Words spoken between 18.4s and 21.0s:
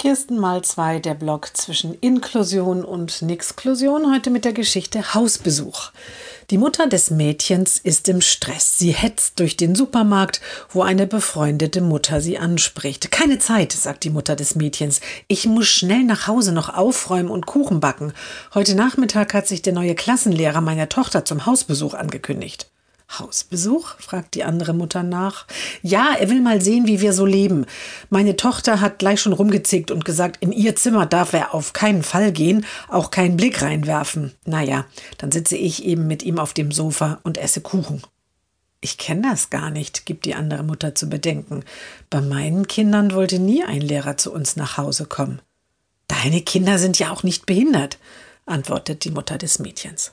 Heute Nachmittag hat sich der neue Klassenlehrer meiner